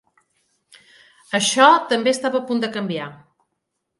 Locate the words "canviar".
2.79-3.13